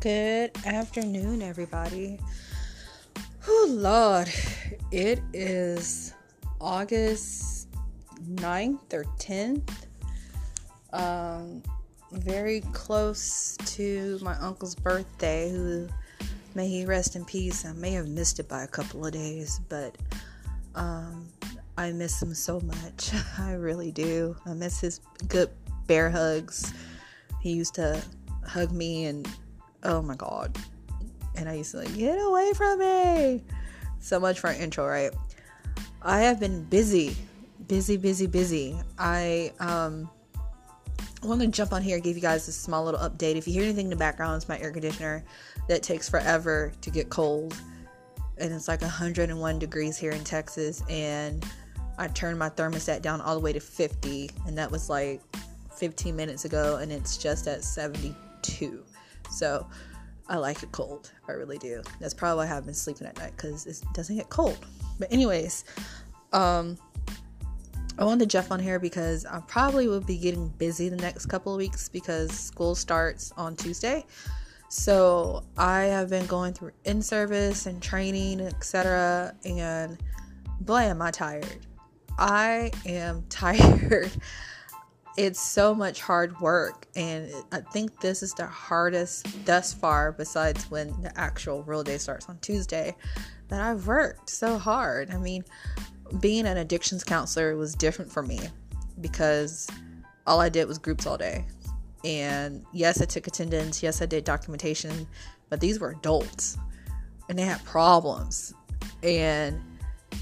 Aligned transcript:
Good 0.00 0.52
afternoon, 0.64 1.42
everybody. 1.42 2.18
Oh, 3.46 3.66
Lord. 3.68 4.28
It 4.90 5.20
is 5.34 6.14
August 6.60 7.68
9th 8.24 8.94
or 8.94 9.04
10th. 9.18 9.70
Um, 10.92 11.62
very 12.12 12.60
close 12.72 13.56
to 13.66 14.18
my 14.22 14.34
uncle's 14.38 14.74
birthday, 14.76 15.50
who 15.50 15.88
may 16.54 16.68
he 16.68 16.86
rest 16.86 17.14
in 17.16 17.24
peace. 17.24 17.66
I 17.66 17.72
may 17.72 17.90
have 17.90 18.08
missed 18.08 18.38
it 18.38 18.48
by 18.48 18.62
a 18.62 18.68
couple 18.68 19.04
of 19.04 19.12
days, 19.12 19.60
but 19.68 19.98
um, 20.74 21.28
I 21.76 21.90
miss 21.92 22.22
him 22.22 22.34
so 22.34 22.60
much. 22.60 23.10
I 23.38 23.54
really 23.54 23.90
do. 23.90 24.36
I 24.46 24.54
miss 24.54 24.80
his 24.80 25.00
good 25.28 25.50
bear 25.86 26.08
hugs. 26.08 26.72
He 27.40 27.52
used 27.52 27.74
to 27.74 28.00
hug 28.46 28.70
me 28.70 29.06
and 29.06 29.28
oh 29.84 30.02
my 30.02 30.16
god. 30.16 30.56
And 31.36 31.48
I 31.48 31.54
used 31.54 31.72
to 31.72 31.78
like, 31.78 31.94
get 31.94 32.18
away 32.20 32.52
from 32.54 32.78
me. 32.78 33.42
So 34.00 34.20
much 34.20 34.40
for 34.40 34.50
an 34.50 34.60
intro, 34.60 34.86
right? 34.86 35.12
I 36.02 36.22
have 36.22 36.40
been 36.40 36.64
busy, 36.64 37.16
busy, 37.68 37.96
busy, 37.96 38.26
busy. 38.26 38.76
I 38.98 39.52
um 39.60 40.10
want 41.22 41.40
to 41.40 41.46
jump 41.46 41.72
on 41.72 41.82
here 41.82 41.96
and 41.96 42.04
give 42.04 42.16
you 42.16 42.22
guys 42.22 42.48
a 42.48 42.52
small 42.52 42.84
little 42.84 43.00
update. 43.00 43.36
If 43.36 43.46
you 43.46 43.54
hear 43.54 43.62
anything 43.62 43.86
in 43.86 43.90
the 43.90 43.96
background, 43.96 44.36
it's 44.36 44.48
my 44.48 44.58
air 44.58 44.72
conditioner 44.72 45.24
that 45.68 45.82
takes 45.82 46.08
forever 46.08 46.72
to 46.80 46.90
get 46.90 47.10
cold. 47.10 47.54
And 48.38 48.52
it's 48.52 48.66
like 48.66 48.82
101 48.82 49.58
degrees 49.58 49.96
here 49.96 50.12
in 50.12 50.24
Texas. 50.24 50.82
And 50.88 51.44
I 51.98 52.08
turned 52.08 52.38
my 52.38 52.50
thermostat 52.50 53.02
down 53.02 53.20
all 53.20 53.34
the 53.34 53.40
way 53.40 53.52
to 53.52 53.60
50. 53.60 54.30
And 54.46 54.58
that 54.58 54.70
was 54.70 54.90
like 54.90 55.20
15 55.76 56.16
minutes 56.16 56.44
ago. 56.44 56.76
And 56.76 56.90
it's 56.90 57.16
just 57.16 57.46
at 57.46 57.62
72. 57.62 58.84
So 59.30 59.66
I 60.28 60.36
like 60.36 60.62
it 60.62 60.72
cold. 60.72 61.12
I 61.28 61.32
really 61.32 61.58
do. 61.58 61.82
That's 62.00 62.14
probably 62.14 62.46
why 62.46 62.56
I've 62.56 62.64
been 62.64 62.74
sleeping 62.74 63.06
at 63.06 63.18
night 63.18 63.32
because 63.36 63.66
it 63.66 63.82
doesn't 63.92 64.16
get 64.16 64.28
cold. 64.28 64.58
But 64.98 65.12
anyways, 65.12 65.64
um, 66.32 66.78
I 67.98 68.04
wanted 68.04 68.30
Jeff 68.30 68.50
on 68.50 68.58
here 68.58 68.78
because 68.78 69.26
I 69.26 69.40
probably 69.46 69.88
will 69.88 70.00
be 70.00 70.16
getting 70.16 70.48
busy 70.48 70.88
the 70.88 70.96
next 70.96 71.26
couple 71.26 71.52
of 71.52 71.58
weeks 71.58 71.88
because 71.88 72.30
school 72.30 72.74
starts 72.74 73.32
on 73.36 73.56
Tuesday. 73.56 74.04
So 74.68 75.44
I 75.58 75.82
have 75.82 76.08
been 76.08 76.24
going 76.26 76.54
through 76.54 76.72
in 76.84 77.02
service 77.02 77.66
and 77.66 77.82
training, 77.82 78.40
etc. 78.40 79.34
And 79.44 79.98
boy, 80.62 80.80
am 80.80 81.02
I 81.02 81.10
tired. 81.10 81.66
I 82.18 82.70
am 82.86 83.24
tired 83.28 84.10
it's 85.16 85.40
so 85.40 85.74
much 85.74 86.00
hard 86.00 86.38
work 86.40 86.86
and 86.96 87.30
i 87.52 87.60
think 87.60 88.00
this 88.00 88.22
is 88.22 88.32
the 88.34 88.46
hardest 88.46 89.26
thus 89.44 89.72
far 89.72 90.12
besides 90.12 90.70
when 90.70 90.88
the 91.02 91.12
actual 91.18 91.62
real 91.64 91.82
day 91.82 91.98
starts 91.98 92.28
on 92.28 92.38
tuesday 92.38 92.96
that 93.48 93.60
i've 93.60 93.86
worked 93.86 94.30
so 94.30 94.56
hard. 94.56 95.10
I 95.10 95.18
mean 95.18 95.44
being 96.20 96.46
an 96.46 96.56
addictions 96.56 97.04
counselor 97.04 97.56
was 97.56 97.74
different 97.74 98.10
for 98.10 98.22
me 98.22 98.40
because 99.00 99.68
all 100.26 100.40
i 100.40 100.48
did 100.48 100.66
was 100.66 100.78
groups 100.78 101.06
all 101.06 101.18
day. 101.18 101.46
And 102.04 102.64
yes 102.72 103.02
i 103.02 103.04
took 103.04 103.26
attendance 103.26 103.82
yes 103.82 104.00
i 104.00 104.06
did 104.06 104.24
documentation 104.24 105.06
but 105.50 105.60
these 105.60 105.78
were 105.78 105.90
adults 105.90 106.56
and 107.28 107.38
they 107.38 107.44
had 107.44 107.64
problems. 107.64 108.54
And 109.02 109.60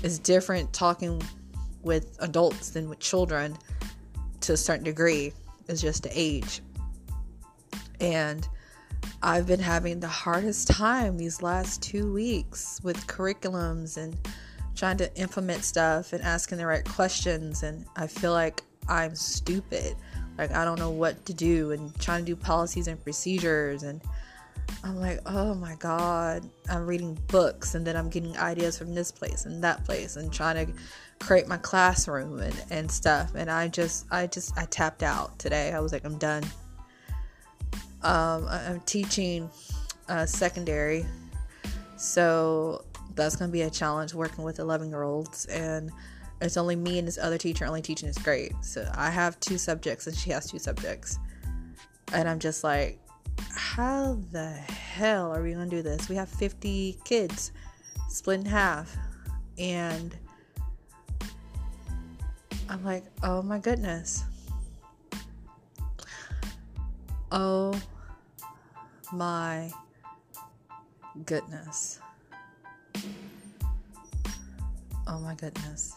it's 0.02 0.18
different 0.18 0.72
talking 0.72 1.22
with 1.82 2.16
adults 2.20 2.70
than 2.70 2.88
with 2.88 2.98
children 2.98 3.56
to 4.40 4.52
a 4.52 4.56
certain 4.56 4.84
degree 4.84 5.32
is 5.68 5.80
just 5.80 6.02
the 6.02 6.10
age. 6.12 6.60
And 8.00 8.46
I've 9.22 9.46
been 9.46 9.60
having 9.60 10.00
the 10.00 10.08
hardest 10.08 10.68
time 10.68 11.16
these 11.16 11.42
last 11.42 11.82
two 11.82 12.12
weeks 12.12 12.80
with 12.82 13.06
curriculums 13.06 13.96
and 13.96 14.16
trying 14.74 14.96
to 14.96 15.14
implement 15.20 15.64
stuff 15.64 16.12
and 16.12 16.22
asking 16.22 16.58
the 16.58 16.66
right 16.66 16.84
questions. 16.84 17.62
And 17.62 17.84
I 17.96 18.06
feel 18.06 18.32
like 18.32 18.62
I'm 18.88 19.14
stupid. 19.14 19.94
Like, 20.38 20.52
I 20.52 20.64
don't 20.64 20.78
know 20.78 20.90
what 20.90 21.26
to 21.26 21.34
do 21.34 21.72
and 21.72 21.94
trying 22.00 22.24
to 22.24 22.32
do 22.32 22.36
policies 22.36 22.88
and 22.88 23.02
procedures. 23.02 23.82
And 23.82 24.00
I'm 24.82 24.98
like, 24.98 25.20
oh 25.26 25.54
my 25.54 25.74
God, 25.76 26.48
I'm 26.70 26.86
reading 26.86 27.18
books 27.28 27.74
and 27.74 27.86
then 27.86 27.96
I'm 27.96 28.08
getting 28.08 28.36
ideas 28.38 28.78
from 28.78 28.94
this 28.94 29.12
place 29.12 29.44
and 29.44 29.62
that 29.62 29.84
place 29.84 30.16
and 30.16 30.32
trying 30.32 30.66
to 30.66 30.72
create 31.18 31.46
my 31.46 31.58
classroom 31.58 32.40
and, 32.40 32.64
and 32.70 32.90
stuff. 32.90 33.34
And 33.34 33.50
i 33.50 33.68
just 33.68 34.06
i 34.10 34.26
just 34.26 34.56
i 34.56 34.64
tapped 34.66 35.02
out 35.02 35.38
today. 35.38 35.72
I 35.72 35.80
was 35.80 35.92
like 35.92 36.04
i'm 36.04 36.16
done. 36.16 36.44
Um, 38.02 38.46
i'm 38.48 38.80
teaching 38.86 39.50
uh, 40.08 40.24
secondary. 40.24 41.04
So 41.96 42.84
that's 43.14 43.36
going 43.36 43.50
to 43.50 43.52
be 43.52 43.62
a 43.62 43.70
challenge 43.70 44.14
working 44.14 44.44
with 44.44 44.58
11 44.58 44.88
year 44.88 45.02
olds 45.02 45.44
and 45.46 45.90
it's 46.40 46.56
only 46.56 46.74
me 46.74 46.98
and 46.98 47.06
this 47.06 47.18
other 47.18 47.36
teacher 47.36 47.66
only 47.66 47.82
teaching 47.82 48.08
this 48.08 48.16
grade. 48.16 48.54
So 48.62 48.90
i 48.94 49.10
have 49.10 49.38
two 49.40 49.58
subjects 49.58 50.06
and 50.06 50.16
she 50.16 50.30
has 50.30 50.50
two 50.50 50.58
subjects. 50.58 51.18
And 52.14 52.26
i'm 52.26 52.38
just 52.38 52.64
like 52.64 52.98
how 53.54 54.18
the 54.32 54.50
hell 54.50 55.34
are 55.34 55.42
we 55.42 55.52
to 55.52 55.76
do 55.76 55.82
this 55.82 56.08
we 56.08 56.16
have 56.16 56.28
50 56.28 56.98
kids 57.04 57.52
split 58.08 58.40
in 58.40 58.46
half 58.46 58.96
and 59.58 60.16
I'm 62.70 62.84
like, 62.84 63.02
oh 63.24 63.42
my 63.42 63.58
goodness. 63.58 64.22
Oh 67.32 67.74
my 69.12 69.72
goodness. 71.26 71.98
Oh 75.08 75.18
my 75.18 75.34
goodness. 75.34 75.96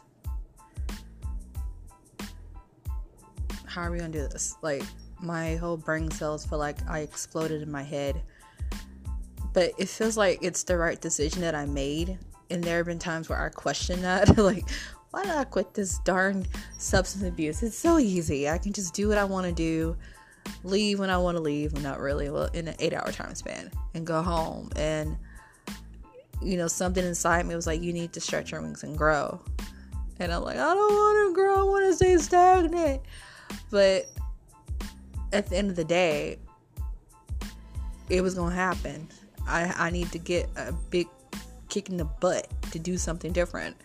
How 3.65 3.83
are 3.83 3.91
we 3.91 3.99
gonna 3.99 4.09
do 4.09 4.27
this? 4.27 4.55
Like, 4.63 4.81
my 5.23 5.55
whole 5.55 5.77
brain 5.77 6.11
cells 6.11 6.45
feel 6.45 6.59
like 6.59 6.77
I 6.87 6.99
exploded 6.99 7.61
in 7.61 7.71
my 7.71 7.83
head. 7.83 8.21
But 9.53 9.71
it 9.77 9.87
feels 9.87 10.17
like 10.17 10.39
it's 10.41 10.63
the 10.63 10.77
right 10.77 10.99
decision 10.99 11.41
that 11.41 11.55
I 11.55 11.65
made. 11.65 12.17
And 12.49 12.63
there 12.63 12.77
have 12.77 12.87
been 12.87 12.99
times 12.99 13.29
where 13.29 13.39
I 13.39 13.49
question 13.49 14.01
that. 14.01 14.37
like, 14.37 14.65
why 15.11 15.23
did 15.23 15.31
I 15.31 15.43
quit 15.43 15.73
this 15.73 15.99
darn 15.99 16.45
substance 16.77 17.23
abuse? 17.23 17.61
It's 17.63 17.77
so 17.77 17.99
easy. 17.99 18.49
I 18.49 18.57
can 18.57 18.73
just 18.73 18.93
do 18.93 19.07
what 19.07 19.17
I 19.17 19.23
want 19.23 19.45
to 19.45 19.53
do, 19.53 19.95
leave 20.63 20.99
when 20.99 21.09
I 21.09 21.17
want 21.17 21.37
to 21.37 21.43
leave, 21.43 21.73
well, 21.73 21.83
not 21.83 21.99
really, 21.99 22.29
well, 22.29 22.49
in 22.53 22.67
an 22.67 22.75
eight 22.79 22.93
hour 22.93 23.11
time 23.11 23.35
span, 23.35 23.71
and 23.93 24.05
go 24.05 24.21
home. 24.21 24.71
And, 24.75 25.15
you 26.41 26.57
know, 26.57 26.67
something 26.67 27.05
inside 27.05 27.45
me 27.45 27.55
was 27.55 27.67
like, 27.67 27.81
you 27.81 27.93
need 27.93 28.11
to 28.13 28.21
stretch 28.21 28.51
your 28.51 28.61
wings 28.61 28.83
and 28.83 28.97
grow. 28.97 29.39
And 30.19 30.33
I'm 30.33 30.43
like, 30.43 30.57
I 30.57 30.73
don't 30.73 30.93
want 30.93 31.29
to 31.29 31.33
grow, 31.35 31.59
I 31.59 31.63
want 31.63 31.85
to 31.85 31.93
stay 31.93 32.17
stagnant. 32.17 33.01
But 33.69 34.09
at 35.33 35.47
the 35.47 35.57
end 35.57 35.69
of 35.69 35.75
the 35.75 35.83
day, 35.83 36.37
it 38.09 38.21
was 38.21 38.35
to 38.35 38.45
happen. 38.45 39.09
I, 39.47 39.73
I 39.77 39.89
need 39.89 40.11
to 40.11 40.19
get 40.19 40.47
a 40.55 40.71
big 40.71 41.07
kick 41.67 41.89
in 41.89 41.97
the 41.97 42.05
butt 42.05 42.47
to 42.71 42.79
do 42.79 42.97
something 42.97 43.33
different. 43.33 43.75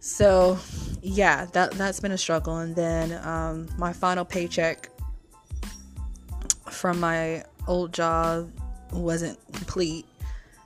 So 0.00 0.58
yeah 1.02 1.46
that 1.52 1.72
that's 1.72 2.00
been 2.00 2.12
a 2.12 2.18
struggle. 2.18 2.58
And 2.58 2.74
then 2.74 3.24
um, 3.26 3.68
my 3.78 3.92
final 3.92 4.24
paycheck 4.24 4.90
from 6.68 6.98
my 7.00 7.44
old 7.68 7.92
job 7.92 8.50
wasn't 8.92 9.38
complete. 9.52 10.06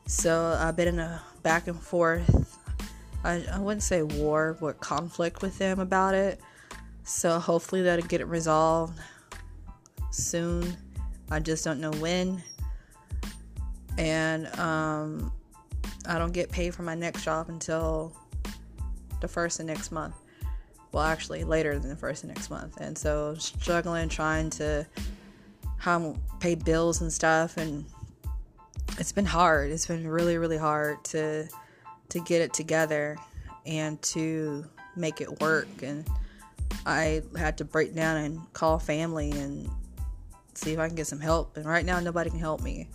So 0.06 0.56
i've 0.59 0.77
been 0.77 0.89
in 0.89 0.99
a 0.99 1.22
back 1.43 1.66
and 1.69 1.78
forth. 1.78 2.59
I, 3.22 3.45
I 3.53 3.59
wouldn't 3.59 3.83
say 3.83 4.03
war 4.03 4.56
but 4.61 4.81
conflict 4.81 5.42
with 5.42 5.59
them 5.59 5.78
about 5.78 6.15
it. 6.15 6.41
So 7.04 7.39
hopefully 7.39 7.83
that'll 7.83 8.07
get 8.07 8.21
it 8.21 8.27
resolved 8.27 8.98
soon 10.15 10.77
i 11.31 11.39
just 11.39 11.65
don't 11.65 11.81
know 11.81 11.93
when 11.93 12.43
and 13.99 14.47
um, 14.59 15.33
i 16.07 16.19
don't 16.19 16.33
get 16.33 16.51
paid 16.51 16.75
for 16.75 16.83
my 16.83 16.95
next 16.95 17.25
job 17.25 17.49
until 17.49 18.15
the 19.25 19.28
first 19.28 19.59
of 19.59 19.65
next 19.65 19.91
month. 19.91 20.15
Well, 20.93 21.03
actually, 21.03 21.45
later 21.45 21.78
than 21.78 21.89
the 21.89 21.97
first 21.97 22.25
of 22.25 22.28
next 22.28 22.51
month. 22.51 22.78
And 22.78 22.97
so, 22.97 23.34
struggling, 23.37 24.11
trying 24.11 24.51
to 24.51 24.87
how 25.78 26.16
pay 26.41 26.55
bills 26.55 27.01
and 27.01 27.11
stuff, 27.11 27.57
and 27.57 27.87
it's 28.99 29.13
been 29.13 29.25
hard. 29.25 29.71
It's 29.71 29.87
been 29.87 30.07
really, 30.07 30.37
really 30.37 30.59
hard 30.59 31.03
to 31.07 31.49
to 32.11 32.21
get 32.21 32.43
it 32.43 32.53
together 32.53 33.16
and 33.65 34.01
to 34.03 34.66
make 34.95 35.22
it 35.22 35.41
work. 35.41 35.83
And 35.83 36.07
I 36.84 37.22
had 37.37 37.57
to 37.59 37.65
break 37.65 37.95
down 37.95 38.19
and 38.19 38.53
call 38.53 38.78
family 38.78 39.31
and 39.33 39.71
see 40.54 40.72
if 40.72 40.78
I 40.78 40.86
can 40.86 40.97
get 40.97 41.06
some 41.06 41.21
help. 41.21 41.56
And 41.56 41.66
right 41.66 41.84
now, 41.84 42.01
nobody 42.01 42.30
can 42.30 42.39
help 42.39 42.62
me, 42.62 42.89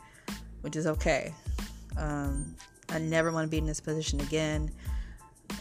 which 0.61 0.75
is 0.75 0.87
okay. 0.87 1.33
Um, 1.97 2.55
I 2.89 2.99
never 2.99 3.31
want 3.31 3.45
to 3.45 3.49
be 3.49 3.57
in 3.57 3.65
this 3.65 3.79
position 3.79 4.19
again 4.21 4.71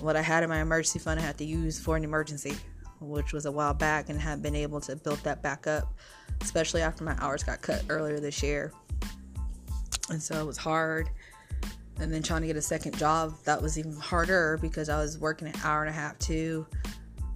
what 0.00 0.16
I 0.16 0.22
had 0.22 0.42
in 0.42 0.48
my 0.48 0.60
emergency 0.60 0.98
fund 0.98 1.18
I 1.18 1.22
had 1.22 1.38
to 1.38 1.44
use 1.44 1.78
for 1.78 1.96
an 1.96 2.04
emergency, 2.04 2.56
which 3.00 3.32
was 3.32 3.46
a 3.46 3.52
while 3.52 3.74
back, 3.74 4.08
and 4.08 4.20
have 4.20 4.42
been 4.42 4.54
able 4.54 4.80
to 4.82 4.96
build 4.96 5.18
that 5.20 5.42
back 5.42 5.66
up, 5.66 5.92
especially 6.40 6.82
after 6.82 7.04
my 7.04 7.16
hours 7.20 7.42
got 7.42 7.62
cut 7.62 7.82
earlier 7.88 8.20
this 8.20 8.42
year. 8.42 8.72
And 10.10 10.22
so 10.22 10.38
it 10.40 10.46
was 10.46 10.56
hard. 10.56 11.10
And 12.00 12.12
then 12.12 12.22
trying 12.22 12.42
to 12.42 12.46
get 12.46 12.56
a 12.56 12.62
second 12.62 12.96
job, 12.96 13.34
that 13.44 13.60
was 13.60 13.78
even 13.78 13.92
harder 13.96 14.58
because 14.62 14.88
I 14.88 14.98
was 14.98 15.18
working 15.18 15.48
an 15.48 15.54
hour 15.64 15.80
and 15.80 15.90
a 15.90 15.92
half 15.92 16.18
too, 16.18 16.66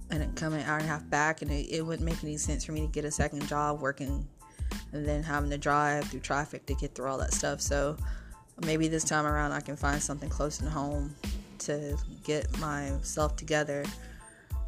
and 0.09 0.21
then 0.21 0.33
coming 0.33 0.61
an 0.61 0.67
hour 0.67 0.77
and 0.77 0.85
a 0.85 0.89
half 0.89 1.07
back, 1.09 1.41
and 1.41 1.51
it, 1.51 1.69
it 1.69 1.85
wouldn't 1.85 2.05
make 2.05 2.23
any 2.23 2.37
sense 2.37 2.63
for 2.63 2.71
me 2.71 2.81
to 2.81 2.87
get 2.87 3.03
a 3.03 3.11
second 3.11 3.45
job 3.47 3.81
working 3.81 4.27
and 4.93 5.05
then 5.05 5.23
having 5.23 5.49
to 5.49 5.57
drive 5.57 6.05
through 6.05 6.21
traffic 6.21 6.65
to 6.67 6.75
get 6.75 6.95
through 6.95 7.07
all 7.07 7.17
that 7.17 7.33
stuff. 7.33 7.59
So 7.61 7.97
maybe 8.65 8.87
this 8.87 9.03
time 9.03 9.25
around 9.25 9.51
I 9.51 9.59
can 9.59 9.75
find 9.75 10.01
something 10.01 10.29
close 10.29 10.57
to 10.59 10.69
home 10.69 11.15
to 11.59 11.97
get 12.23 12.57
myself 12.59 13.35
together. 13.35 13.83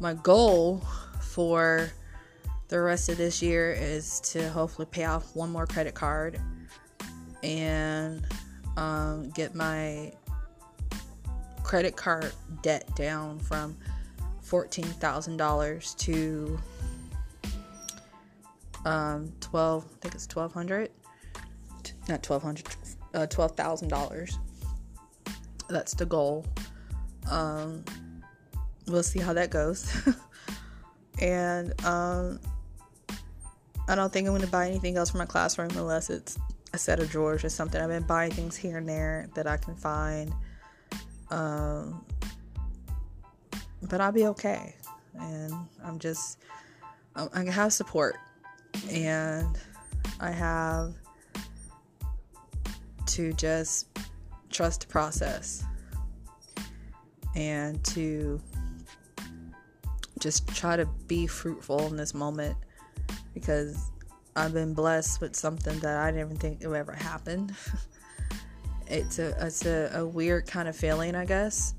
My 0.00 0.14
goal 0.14 0.82
for 1.20 1.90
the 2.68 2.80
rest 2.80 3.08
of 3.08 3.16
this 3.16 3.42
year 3.42 3.72
is 3.72 4.20
to 4.20 4.48
hopefully 4.50 4.88
pay 4.90 5.04
off 5.04 5.34
one 5.36 5.50
more 5.50 5.66
credit 5.66 5.94
card 5.94 6.40
and 7.42 8.26
um, 8.76 9.30
get 9.30 9.54
my 9.54 10.12
credit 11.62 11.96
card 11.96 12.32
debt 12.62 12.88
down 12.96 13.38
from 13.38 13.76
$14,000 14.44 15.96
to 15.98 16.58
um, 18.86 19.32
12 19.40 19.84
I 19.84 19.88
think 20.00 20.14
it's 20.14 20.26
1200 20.34 20.90
not 22.08 22.28
1200 22.28 22.66
uh, 23.14 23.26
$12,000 23.26 24.34
that's 25.68 25.94
the 25.94 26.06
goal 26.06 26.44
um, 27.30 27.84
we'll 28.86 29.02
see 29.02 29.18
how 29.18 29.32
that 29.32 29.50
goes 29.50 29.92
and 31.20 31.78
um, 31.84 32.38
I 33.88 33.94
don't 33.94 34.12
think 34.12 34.26
I'm 34.26 34.32
going 34.32 34.44
to 34.44 34.50
buy 34.50 34.68
anything 34.68 34.96
else 34.96 35.10
for 35.10 35.18
my 35.18 35.26
classroom 35.26 35.70
unless 35.70 36.10
it's 36.10 36.38
a 36.72 36.78
set 36.78 36.98
of 36.98 37.08
drawers 37.08 37.44
or 37.44 37.48
something. 37.48 37.80
I've 37.80 37.88
been 37.88 38.02
buying 38.02 38.32
things 38.32 38.56
here 38.56 38.78
and 38.78 38.88
there 38.88 39.28
that 39.34 39.46
I 39.46 39.56
can 39.56 39.76
find. 39.76 40.32
Um, 41.30 42.04
but 43.82 44.00
I'll 44.00 44.12
be 44.12 44.26
okay. 44.26 44.74
And 45.18 45.52
I'm 45.84 45.98
just, 45.98 46.38
I 47.14 47.44
have 47.44 47.72
support. 47.72 48.16
And 48.90 49.58
I 50.20 50.30
have 50.30 50.94
to 53.06 53.32
just 53.34 53.88
trust 54.50 54.82
the 54.82 54.86
process 54.86 55.64
and 57.34 57.82
to 57.84 58.40
just 60.18 60.48
try 60.54 60.76
to 60.76 60.86
be 61.06 61.26
fruitful 61.26 61.86
in 61.86 61.96
this 61.96 62.14
moment 62.14 62.56
because 63.34 63.90
I've 64.34 64.52
been 64.52 64.74
blessed 64.74 65.20
with 65.20 65.36
something 65.36 65.78
that 65.80 65.96
I 65.96 66.10
didn't 66.10 66.26
even 66.26 66.36
think 66.36 66.62
would 66.66 66.76
ever 66.76 66.92
happen. 66.92 67.54
it's 68.86 69.18
a 69.18 69.34
it's 69.44 69.64
a, 69.66 69.90
a 69.94 70.06
weird 70.06 70.46
kind 70.46 70.68
of 70.68 70.76
feeling, 70.76 71.14
I 71.14 71.24
guess. 71.24 71.74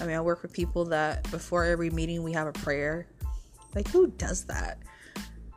I 0.00 0.06
mean, 0.06 0.16
I 0.16 0.20
work 0.20 0.42
with 0.42 0.52
people 0.52 0.84
that 0.86 1.28
before 1.30 1.64
every 1.64 1.90
meeting 1.90 2.22
we 2.22 2.32
have 2.32 2.46
a 2.46 2.52
prayer. 2.52 3.06
Like, 3.74 3.88
who 3.88 4.08
does 4.08 4.44
that? 4.44 4.78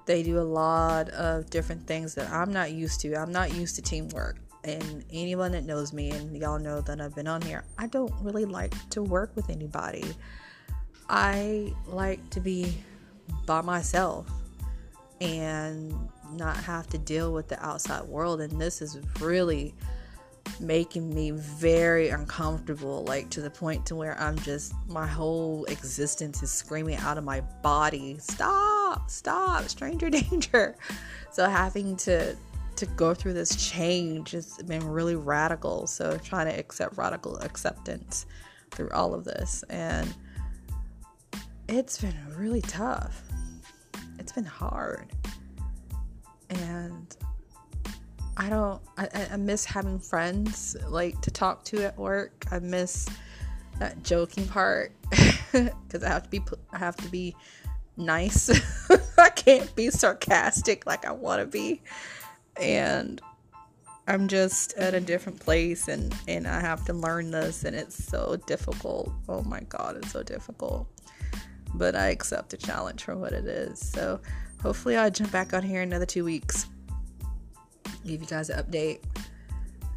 They 0.05 0.23
do 0.23 0.39
a 0.39 0.41
lot 0.41 1.09
of 1.09 1.49
different 1.49 1.85
things 1.87 2.15
that 2.15 2.29
I'm 2.31 2.51
not 2.51 2.71
used 2.71 3.01
to. 3.01 3.15
I'm 3.15 3.31
not 3.31 3.53
used 3.53 3.75
to 3.75 3.81
teamwork. 3.81 4.37
And 4.63 5.03
anyone 5.11 5.51
that 5.53 5.65
knows 5.65 5.91
me, 5.93 6.11
and 6.11 6.37
y'all 6.37 6.59
know 6.59 6.81
that 6.81 7.01
I've 7.01 7.15
been 7.15 7.27
on 7.27 7.41
here, 7.41 7.63
I 7.77 7.87
don't 7.87 8.13
really 8.21 8.45
like 8.45 8.73
to 8.91 9.01
work 9.01 9.31
with 9.35 9.49
anybody. 9.49 10.05
I 11.09 11.73
like 11.87 12.29
to 12.31 12.39
be 12.39 12.77
by 13.45 13.61
myself 13.61 14.27
and 15.19 15.93
not 16.33 16.57
have 16.57 16.87
to 16.87 16.97
deal 16.97 17.33
with 17.33 17.47
the 17.47 17.63
outside 17.63 18.03
world. 18.03 18.41
And 18.41 18.59
this 18.61 18.81
is 18.81 18.99
really 19.19 19.73
making 20.59 21.13
me 21.13 21.31
very 21.31 22.09
uncomfortable 22.09 23.03
like 23.05 23.29
to 23.29 23.41
the 23.41 23.49
point 23.49 23.85
to 23.85 23.95
where 23.95 24.19
i'm 24.19 24.37
just 24.39 24.73
my 24.87 25.07
whole 25.07 25.65
existence 25.65 26.43
is 26.43 26.51
screaming 26.51 26.97
out 26.97 27.17
of 27.17 27.23
my 27.23 27.41
body 27.63 28.17
stop 28.19 28.70
stop 29.07 29.63
stranger 29.69 30.09
danger. 30.21 30.75
So 31.31 31.47
having 31.47 31.95
to 31.97 32.35
to 32.77 32.85
go 32.87 33.13
through 33.13 33.33
this 33.33 33.69
change 33.69 34.31
has 34.31 34.57
been 34.63 34.87
really 34.87 35.15
radical. 35.15 35.85
So 35.87 36.17
trying 36.17 36.47
to 36.47 36.57
accept 36.57 36.97
radical 36.97 37.37
acceptance 37.37 38.25
through 38.71 38.89
all 38.91 39.13
of 39.13 39.23
this. 39.23 39.63
And 39.69 40.11
it's 41.69 42.01
been 42.01 42.17
really 42.35 42.61
tough. 42.61 43.21
It's 44.17 44.31
been 44.31 44.45
hard. 44.45 45.11
And 46.49 47.15
I 48.37 48.49
don't 48.49 48.81
I, 48.97 49.27
I 49.33 49.37
miss 49.37 49.65
having 49.65 49.99
friends 49.99 50.75
like 50.87 51.21
to 51.21 51.31
talk 51.31 51.63
to 51.65 51.85
at 51.85 51.97
work. 51.97 52.45
I 52.51 52.59
miss 52.59 53.07
that 53.79 54.01
joking 54.03 54.47
part 54.47 54.93
because 55.51 56.03
I 56.03 56.09
have 56.09 56.23
to 56.23 56.29
be 56.29 56.41
I 56.71 56.77
have 56.77 56.97
to 56.97 57.09
be 57.09 57.35
nice. 57.97 58.49
Can't 59.43 59.73
be 59.75 59.89
sarcastic 59.89 60.85
like 60.85 61.03
I 61.03 61.11
want 61.11 61.41
to 61.41 61.47
be. 61.47 61.81
And 62.57 63.19
I'm 64.07 64.27
just 64.27 64.73
at 64.73 64.93
a 64.93 64.99
different 64.99 65.39
place 65.39 65.87
and 65.87 66.13
and 66.27 66.47
I 66.47 66.59
have 66.59 66.85
to 66.85 66.93
learn 66.93 67.31
this 67.31 67.63
and 67.63 67.75
it's 67.75 68.03
so 68.03 68.37
difficult. 68.45 69.11
Oh 69.27 69.41
my 69.41 69.61
god, 69.61 69.97
it's 69.97 70.11
so 70.11 70.21
difficult. 70.21 70.87
But 71.73 71.95
I 71.95 72.07
accept 72.07 72.51
the 72.51 72.57
challenge 72.57 73.03
for 73.03 73.15
what 73.15 73.31
it 73.31 73.45
is. 73.45 73.79
So 73.79 74.19
hopefully 74.61 74.95
I'll 74.95 75.09
jump 75.09 75.31
back 75.31 75.55
on 75.55 75.63
here 75.63 75.81
in 75.81 75.89
another 75.89 76.05
two 76.05 76.23
weeks. 76.23 76.67
Give 78.05 78.21
you 78.21 78.27
guys 78.27 78.51
an 78.51 78.63
update. 78.63 78.99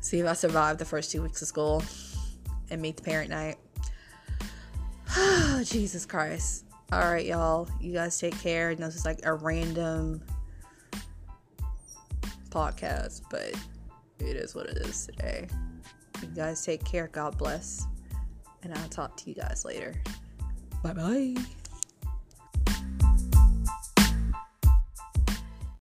See 0.00 0.20
if 0.20 0.26
I 0.26 0.32
survive 0.32 0.78
the 0.78 0.86
first 0.86 1.10
two 1.10 1.20
weeks 1.22 1.42
of 1.42 1.48
school 1.48 1.82
and 2.70 2.80
meet 2.80 2.96
the 2.96 3.02
parent 3.02 3.28
night. 3.28 3.56
Oh, 5.16 5.62
Jesus 5.66 6.06
Christ. 6.06 6.64
All 6.94 7.10
right, 7.10 7.26
y'all. 7.26 7.68
You 7.80 7.92
guys 7.92 8.16
take 8.20 8.38
care. 8.40 8.72
Know 8.76 8.86
this 8.86 8.94
is 8.94 9.04
like 9.04 9.18
a 9.24 9.34
random 9.34 10.22
podcast, 12.50 13.22
but 13.32 13.52
it 14.20 14.36
is 14.36 14.54
what 14.54 14.66
it 14.66 14.76
is 14.76 15.06
today. 15.06 15.48
You 16.22 16.28
guys 16.28 16.64
take 16.64 16.84
care. 16.84 17.08
God 17.08 17.36
bless. 17.36 17.84
And 18.62 18.72
I'll 18.72 18.88
talk 18.90 19.16
to 19.16 19.28
you 19.28 19.34
guys 19.34 19.64
later. 19.64 20.00
Bye 20.84 20.92
bye. 20.92 21.34